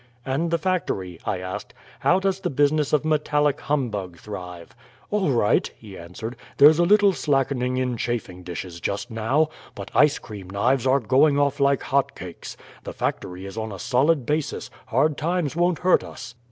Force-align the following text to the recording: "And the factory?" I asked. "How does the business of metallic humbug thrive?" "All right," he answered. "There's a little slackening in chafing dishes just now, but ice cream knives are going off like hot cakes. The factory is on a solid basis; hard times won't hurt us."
"And 0.25 0.49
the 0.49 0.57
factory?" 0.57 1.19
I 1.25 1.37
asked. 1.41 1.75
"How 1.99 2.19
does 2.19 2.39
the 2.39 2.49
business 2.49 2.91
of 2.91 3.05
metallic 3.05 3.59
humbug 3.61 4.17
thrive?" 4.17 4.75
"All 5.11 5.29
right," 5.29 5.69
he 5.77 5.95
answered. 5.95 6.35
"There's 6.57 6.79
a 6.79 6.85
little 6.85 7.13
slackening 7.13 7.77
in 7.77 7.97
chafing 7.97 8.41
dishes 8.41 8.79
just 8.79 9.11
now, 9.11 9.49
but 9.75 9.91
ice 9.93 10.17
cream 10.17 10.49
knives 10.49 10.87
are 10.87 10.99
going 10.99 11.37
off 11.37 11.59
like 11.59 11.83
hot 11.83 12.15
cakes. 12.15 12.57
The 12.83 12.93
factory 12.93 13.45
is 13.45 13.59
on 13.59 13.71
a 13.71 13.77
solid 13.77 14.25
basis; 14.25 14.71
hard 14.87 15.17
times 15.19 15.55
won't 15.55 15.77
hurt 15.77 16.03
us." 16.03 16.33